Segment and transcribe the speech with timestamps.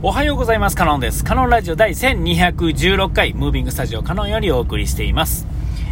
[0.00, 0.76] おはようございます。
[0.76, 1.24] カノンです。
[1.24, 5.44] カノンラジオ第1216回、ムービングスタジオカノンよりお送りしています。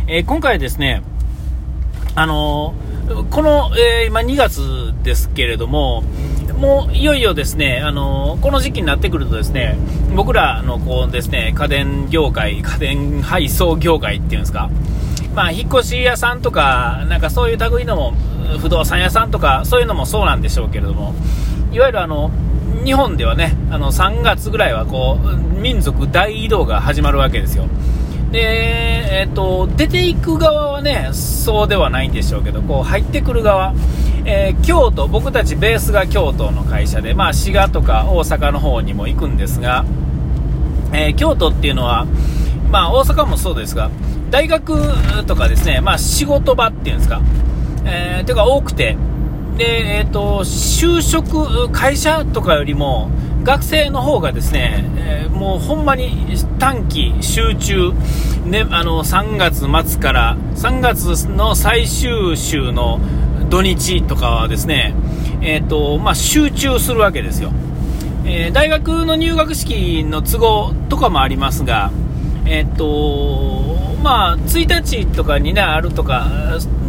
[0.06, 1.02] えー、今回はですね、
[2.14, 6.04] あのー、この、えー、今2月ですけれども、
[6.56, 9.76] もういよいよですね、あのこの時期になってくるとですね、
[10.14, 14.70] 僕らのこうですね、家電業界、家電配送業界っていうんですか、
[15.34, 18.14] まあ、引っ越し屋さんとか、なんかそういう類のも、
[18.60, 21.12] 不動産屋さんとか、そういうのもそうなんでしょうけれども、
[21.72, 22.30] いわゆるあの、
[22.86, 27.64] 日本ではね、あの3月ぐらいはこう民族大移動が始まるわけですよ。
[28.30, 33.74] で、えーと、出ていく側はね、そうではないんでしょうけど、こう入ってくる側、
[34.24, 39.84] えー、京都、僕たちベースが京都の会社で、まあ、滋賀とか大阪の方にも行くんですが、
[40.92, 42.06] えー、京都っていうのは、
[42.70, 43.90] まあ、大阪もそうですが、
[44.30, 47.20] 大学とかですね、まあ、仕事場っていうんですか、
[47.84, 48.96] えー、ていうか多くて、
[49.56, 53.10] で、えっ、ー、と、就職、会社とかよりも、
[53.42, 57.92] 学生の方がですね、えー、もうほんまに短期集中、
[58.44, 63.00] ね、あの、3月末から、3月の最終週の
[63.48, 64.94] 土日とかはですね、
[65.40, 67.52] えっ、ー、と、まあ、集中するわけですよ。
[68.28, 71.92] え大学の入学式の都合とかもありますが、
[72.44, 76.26] えっ、と、まあ、1日とかにね、あるとか、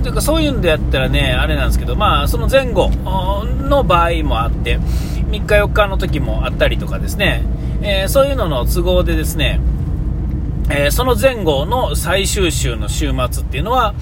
[0.08, 7.44] というかそういうんでやったらね、あれなんですけど、まあ、その前後の場合もあって、3日4日の時もあったりとかですね、
[7.82, 9.60] えー、そういうのの都合でですね、
[10.70, 13.96] えー、その前後の最終週の週末っていうのは、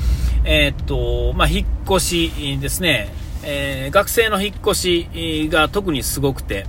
[0.43, 3.09] えー、っと、まあ、引っ越しですね、
[3.43, 6.67] え、学生の引っ越しが特にすごくて、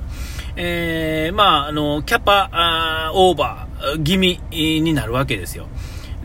[0.56, 5.66] え、まあ、あの、キャパオーバー気味になるわけですよ。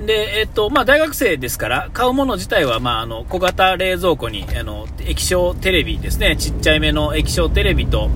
[0.06, 8.10] で、えっと、まあ、大学生ですから、買うもの自体は、まあ、あの、小型冷蔵庫に、あの、液晶テレビですね、ちっちゃいめの液晶テレビと、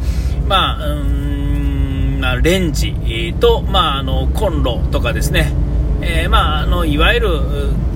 [0.48, 5.54] まあ、うん、まあ、レンジと、まあ、あの、コンロとかですね、
[6.02, 7.30] えー、まあ、あの、いわゆる、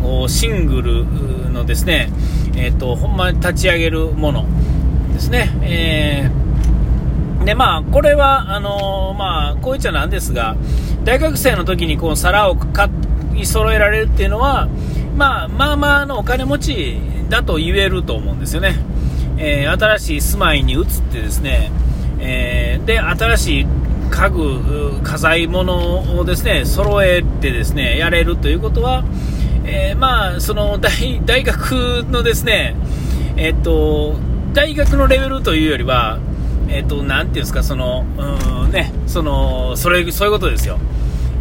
[0.01, 2.11] こう、シングルのですね、
[2.55, 4.45] えっと、ほんまに立ち上げるもの
[5.13, 10.55] ですね、えー、で、まあ、これは、あのまあ、こういっちゃなんですが、
[11.03, 12.89] 大学生の時にこう皿を買っ
[13.39, 14.67] て、揃えられるっていうのは、
[15.15, 16.97] まあ、まあまあのお金持ち
[17.29, 18.75] だと言えると思うんですよね。
[19.37, 21.71] えー、新しい住まいに移ってですね、
[22.19, 23.67] えー、で、新しい
[24.09, 29.05] 家具、家財物をですね、揃えてですね、やれるということは、
[29.65, 32.75] えー、まあ、その大、大学のですね、
[33.37, 34.15] えっと、
[34.53, 36.19] 大学のレベルというよりは、
[36.67, 38.05] えっと、なんていうんですか、その、
[38.65, 40.79] うんね、その、それ、そういうことですよ。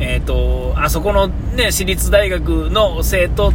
[0.01, 3.53] えーと、あそこの、ね、私立大学の生徒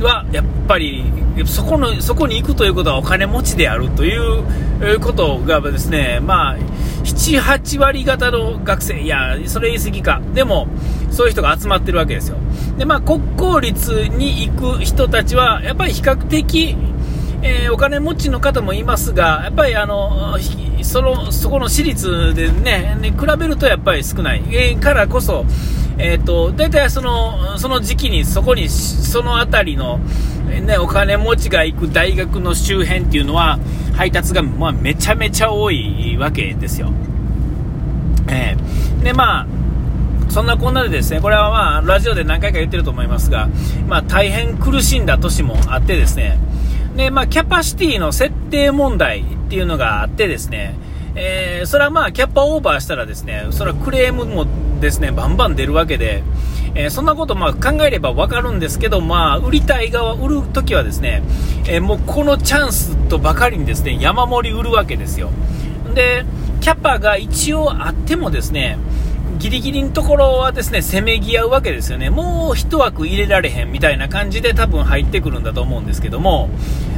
[0.00, 1.04] はやっぱり
[1.46, 6.56] そこのそこに行くということはお金持ちであるということがですね、まあ、
[7.04, 10.68] 7、8割方の学生、いや、それ言い過ぎか、でも
[11.10, 12.36] そういう人が集まってるわけですよ。
[12.78, 16.76] で、まあ、国公立に行く人たちはやっぱり比較的
[17.46, 20.38] えー、お金持ちの方もいますが、やっぱりあの
[20.84, 25.44] そのそこの私立でね、ね比べるとやっぱり少ない、えー、からこそ、
[25.98, 33.58] えーと、大体そのその時期にそこにその辺りの、ね、お金持ちが行く大学の周辺っていうのは
[33.94, 36.92] 配達が、まあ、めちゃめちゃ多いわけですよ。
[38.28, 39.46] えー、でまあ
[40.30, 43.48] そんなこんなでですね、これはまあ、ラジオで何回か言ってると思いますが、
[43.86, 46.38] まあ、大変苦しんだ年もあってですね、
[46.96, 49.24] で、まあ、キャパシティの設定問題
[49.54, 50.74] っていうのがあってですね、
[51.14, 54.46] えー、それはまあ、キャパオーバーしたらですね、それはクレームも
[54.80, 56.24] ですね、バンバン出るわけで、
[56.74, 61.22] えー、そんなことまあ考えればわかるんですけど、まあ、売りたい側、売るときはですね、
[61.68, 65.30] えー、もうこのチャンスとばかりにですね、山盛り売るわけですよ。
[65.94, 66.24] で、
[66.60, 68.76] キャパが一応あってもですね、
[69.38, 72.10] ギリギリのところはですね、せめぎ合うわけですよね。
[72.10, 76.50] もう一枠入れられへんみたいな感じで多分入ってくるんだと思うんですけども、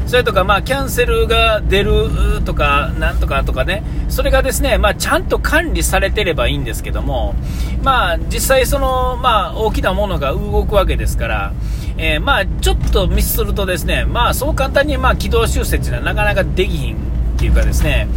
[0.07, 7.35] それとか、まあ、キャンセルが出るとか、なんとかとかね、それがですね、まあ、ちゃんと管理されてればいいんですけども、
[7.83, 11.53] まあ、実際その、まあ、大きなものが動くわけですから、
[11.99, 16.97] えー、まあ、ちょっとミスするとですね、まあ、そう簡単に、まあ、軌道修正っていうのはなかなかできひん
[17.37, 18.09] っていうかですね、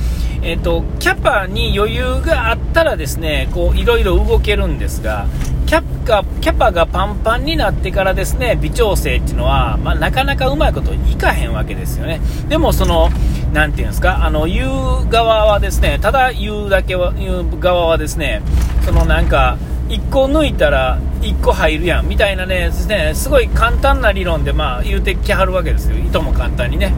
[0.42, 5.28] えーと、キャパに余裕があったらですねこういろいろ動けるんですが
[5.70, 12.20] キャパキャパがパンパンになってからですね微調整っていうのは、まあ、なかなかうまいこといかへんわけですよね。
[12.48, 13.10] でもその
[13.54, 18.42] 何て言うんですかあの言う側はですねただ言うだけは言う側はですね
[18.84, 26.00] そのなんか1個抜いたら1個入るやんみたいなねすねすごい簡単な理論でまあ言うてきはるわけですよ。
[26.00, 26.96] いとも簡単にね、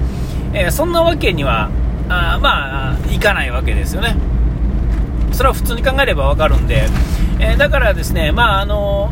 [0.53, 1.69] えー、そんなわけには
[2.07, 4.15] あまあ、いかないわけですよね。
[5.33, 6.87] それは普通に考えれば分かるんで、
[7.41, 9.11] えー、だからですね、まああの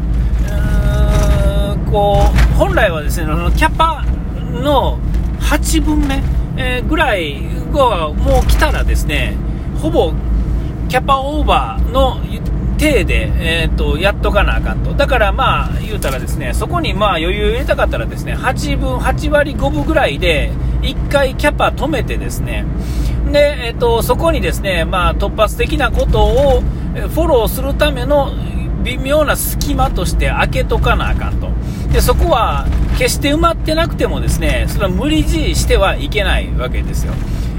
[1.91, 3.25] こう本来はですね
[3.57, 4.05] キャパ
[4.51, 4.99] の
[5.39, 6.21] 8分目、
[6.55, 7.41] えー、ぐらい
[7.73, 9.35] がもう来たらですね
[9.81, 10.13] ほぼ
[10.87, 12.21] キャパオーバーの
[12.77, 13.31] 体で、
[13.63, 20.51] えーと、やっとかなあかんと、だからまあ言うたらですねそこにまあ余裕を入れたかったらですね8分8割5分ぐらいで
[20.81, 22.65] 1回キャパ止めてですね。
[23.31, 26.63] で、えーと、そこにですね、まあ、突発的なことを
[27.07, 28.31] フォローするための
[28.83, 31.49] 微妙な隙間として開けとかなあかんと。
[31.91, 32.67] でそこは
[32.97, 37.13] 決して埋まってなくてもですねそれは無理強いしてはいけないわけですよ。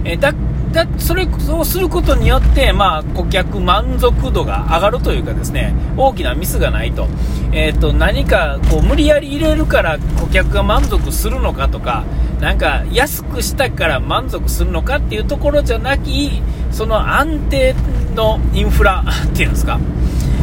[0.04, 0.32] えだ
[0.72, 7.08] だそれをすることによって、まあ、顧客満足度が上がるというかですね大きなミスがないと,、
[7.52, 12.04] えーと、何かこう無理やり入れるから顧客が満足するのかとか
[12.40, 16.42] なんか安くしたから満足するのかっていうところじゃなき
[16.72, 17.74] その安定
[18.14, 19.78] のインフラ っていうんですか、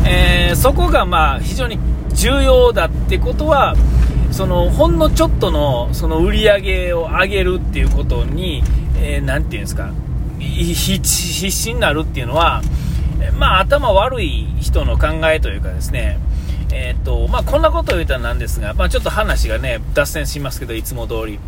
[0.05, 1.79] えー、そこがまあ非常に
[2.13, 3.75] 重要だってことは
[4.31, 8.63] そのほんのちょっとのその売り上げを上げるっていうことに、
[8.99, 9.89] えー、て言うんですか
[10.39, 12.61] 必死になるっていうのは、
[13.39, 16.19] まあ、頭悪い人の考えというかですね、
[16.71, 21.39] えーとまあ、こんなことを言うたらなんですが、まあ、ちょっと話がね脱線しますけどいつも通り。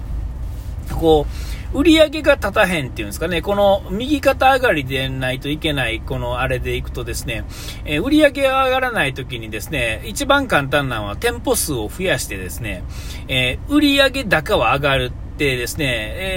[0.95, 1.25] こ
[1.73, 7.43] う売り上げが立たへんっていうんですかね、この右肩上がりでないといけない、このあれでいくとですね、
[7.85, 12.83] えー、売り上げが上がらない時にですね、一番簡単なのは店舗数を増やしてですね、
[13.27, 15.85] えー、売り上げ高は上がるってですね、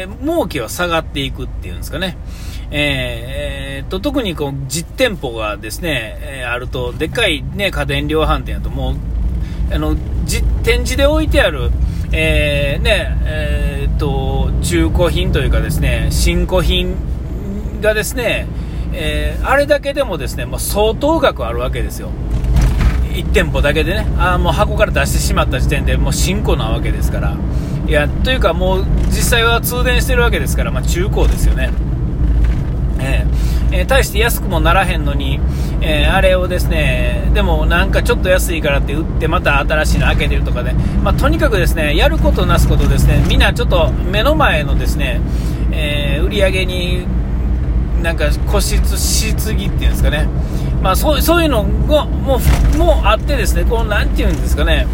[0.02, 2.18] えー、儲けは下がっていくっていうんですかね。
[2.70, 9.96] えー、え、と特にこう実店舗がですね、えー、あると、でっかい、ね、家電量販店だと、もうあの
[10.62, 11.70] 展示で置いてある、
[12.12, 16.94] えー、ねえー、と中古品というかですね新古品
[17.80, 18.46] がですね、
[18.92, 22.10] えー、あれだけでもですねもう相当額あるわけですよ。
[23.12, 27.36] 1店舗だけでね、あもう箱から出してしまった時点でもう新古なわけですから、
[27.86, 31.70] いやというか、もう実際は通電してるわけですから、まあ、中古ですよね。
[33.00, 35.40] えー、えー、大して安くもならへんのに、
[35.80, 45.20] えー、あれをですね、でもなんかちょっと安いからって売って、また新しいの開けてるとかね、まあ、とにかくですね、やることなすことですね、みんなちょっと目の前のですね、
[45.72, 47.06] え売り上げに
[48.02, 50.28] なんか固執しすぎっていうんですかね、
[50.82, 52.40] まあ、そうそういうのがも
[52.74, 54.86] うもうあってですね、こうなんていうんですかね、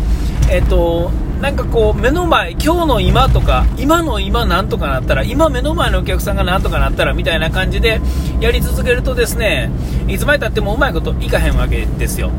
[0.50, 8.00] えっ、と、なんかこう目の前、今日の今とか、今の今なんとかなったら、今目の前のお客さんがなんとかなったらみたいな感じで
[8.40, 9.70] やり続けるとですね、
[10.08, 12.30] いつまでたってもうまいこといかへんわけですよ。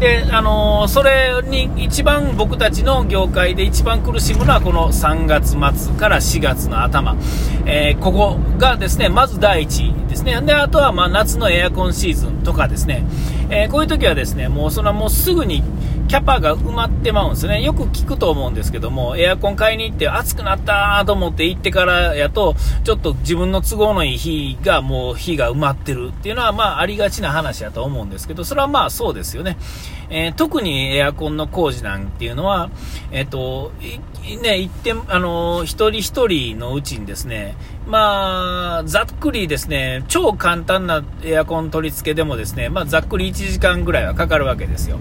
[0.00, 7.16] で、あのー、それに一番僕たちの業界で一番苦しむのはこの3月末から4月の頭、
[7.64, 10.40] えー、ここがですね、まず第一ですね。
[10.42, 13.04] で、あとはま夏のエアコンシーズンとかですね、
[13.48, 15.62] えー、こういう時はですね、もうそれはもうすぐに
[16.08, 17.62] キャパが埋まってまうんですね。
[17.62, 22.54] よく聞くと思うんですけども、エアコン買いに行って暑くなったと思って行ってからやと、
[22.84, 29.56] ちょっと自分の都合のいい日がもう日が埋まってるっていうのはまあありがちな話だと思うんですけど、それはまあそうですよね。
[30.08, 32.70] えー、特にエアコンの工事なんていうのは、
[33.10, 33.72] えっ、ー、と、
[34.42, 37.56] ね、一点、あのー、一人一人のうちにですね、
[37.86, 44.98] まあ、ざっくりですね、超簡単なエアコン取り付けでもですね、まあ、ざっくり1時間ぐらいはかかるわけですよ。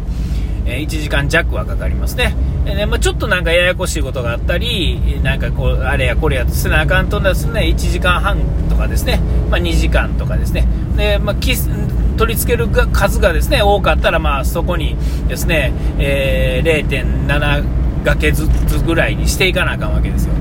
[0.65, 2.36] え1時間弱はかかりますね。
[2.65, 9.19] でまあ、ちょっとなんかややこしいことがあったり、なんかこう、あれやこれやとせなあかんとですね、1時間半とかですね、
[9.51, 10.67] まあ、2時間とかですね。
[10.98, 14.95] で、まあ、取り付ける数がですね、多かったら、まあ、そこに
[15.27, 20.34] ですね、えー、0.7掛けずつぐらいにしていかなあかんわけですよ。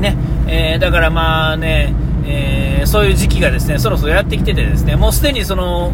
[0.00, 0.16] ね、
[0.46, 1.94] えー、だからまあね、
[2.26, 5.92] えー、そういう時期がですね、そろそろやってきててですね、もうすでにその、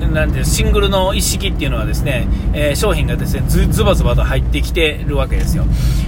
[0.00, 5.64] なんてシングルの一式っていうのはですね、えー、商品がですねズズバズバと入ってきてるわけですよ。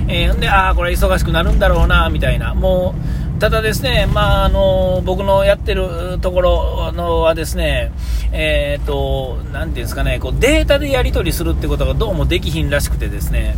[0.08, 2.54] えー、で、ああ、これ忙しくなるんだろうな、みたいな。
[2.54, 2.94] も
[3.36, 7.92] う、ただですね、まあ、あの僕のやってるところのはですね、
[8.32, 13.54] えっ、ー、と、なていうんですかね、こうデータでやり取りするってことがどうもできひんらしくてですね、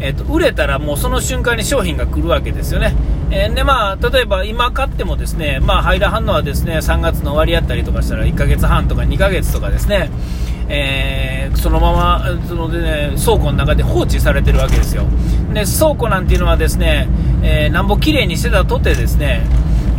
[0.00, 2.94] えーと、売れたらもうその瞬間に商品が来るわけですよね。
[3.32, 10.10] えー、でまあ、例えば今買ってもですね、まあ、入らはんのはですね3月の終わりやったりとかしたら1ヶ月半とか2ヶ月とかですね、
[10.68, 15.04] えー、そのままそので、ね、倉庫の中で放置されてるわけですよ。
[15.54, 17.08] で倉庫なんていうのはですね、
[17.42, 19.42] えー、なんぼ綺麗にしてたとてですね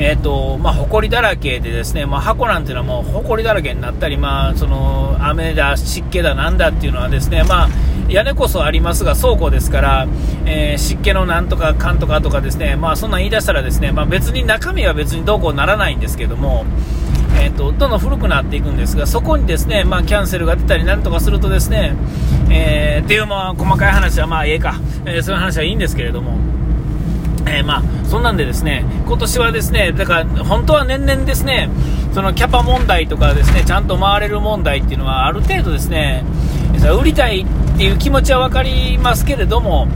[0.03, 7.69] えーとまあ、埃だらけでですね、まあ、箱なんていうのはもう埃だらけになったり、まあ、その雨だ、湿気だ、なんだっていうのはですね、まあ、
[8.09, 10.07] 屋根こそありますが倉庫ですから、
[10.45, 16.65] えー、湿気のなんとかかんとかとかですね、まあ、そんなん言い出したらですね、まあ、別に中身は別にどうこうならないんですけども、
[17.39, 21.93] えーと、どんどん古くなっていくんですが、そこにですね、まあ、キャンセルが出たりなんとかするとですね、
[22.49, 26.39] えー、っていうまあ細かい話はまあええか、えー、そういう話はいいんですけれども、
[27.45, 31.69] えー、まあ、そんなんでですね、今年はですね、だから本当は年々ですね、
[32.13, 36.23] そのキャパ問題とかですね、ちゃんと回れる問題っていうのはある程度ですね、
[36.99, 39.87] 売りたいっていう気持ちは分かりますけれども、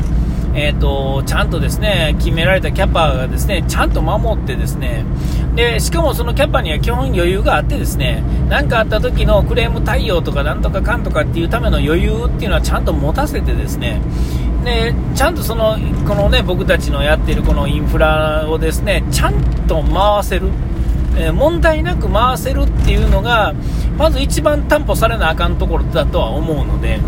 [0.58, 5.04] えーと、ちゃんとですね決められたキャパがですねちゃんと守ってですね
[5.54, 14.02] でしかもそのキャパには基本余裕があってですね何かあった時のクレーム対応とかなんとかかんとかっていうための余裕っていうのはちゃんと持たせてですね
[14.65, 20.50] でちゃんとそのこのね僕たちのやっているこのインフラをですねちゃんと回せる。
[21.17, 23.53] え問題なく回せるっていうのが
[23.98, 27.00] まず一番担保されなあかんところだとは思うので、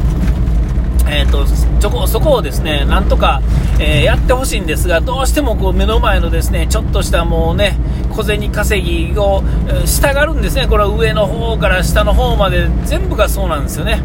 [1.09, 1.45] えーと、
[1.81, 3.41] そこそこをですねなんとか、
[3.81, 7.77] えー、やってほしいんですが、どうしてもこう目の前のですねちょっとしたもうね
[8.11, 9.43] 小銭稼ぎを、
[9.85, 14.01] したがるんですね、これは上の方から下の方まで全部がそうなんですよね。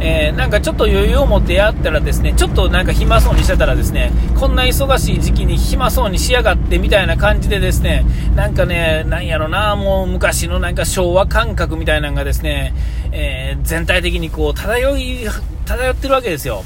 [0.00, 12.74] えー、なんかちょっと余裕を持ってやったらですね、ちょっとなんか暇そうにしてたらですね、こんな忙しい時期に暇そうにしやがってみたいな感じでですね、なんかね、なんやろな、もう昔のなんか昭和感覚みたいなのがですね、
[13.12, 15.26] えー、全体的にこう漂い、
[15.64, 16.62] 漂ってるわけですよ。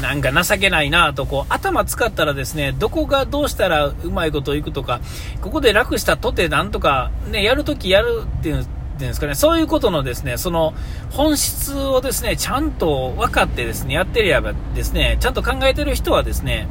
[0.00, 5.00] なんか情けないなとこう頭使ったらですねどこがどうしたらうまいこといくとか
[5.40, 8.66] ここで楽したとてなんとか、ね、やるときやるっていう
[8.96, 10.74] ていうんですかね、そういうことのですね、その
[11.10, 16.68] 本質をですね、ちゃんと分かってですね、やってればですね、ちゃんと考えてる人はですね、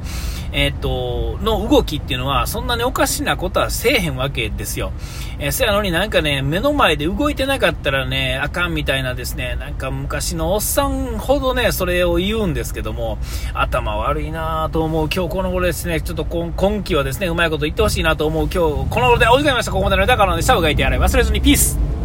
[0.51, 4.93] えっ、と、の動きっていうのは、そんなにおかしなことはせえへんわけですよ。
[5.37, 13.17] えー、せやのになんかね、目の前で動いてなかったらね、あかんみたいなですね、なんか昔のおっさんほどね、それを言うんですけども、
[13.53, 19.71] 頭悪いなと思う今日この頃ですね、ちょっと今季はですね、うまいこと言ってほしいなと思う今日、この頃でお時間ました。
[19.71, 21.94] ここまでのだからので、シャワーがいてやれ忘れずにピース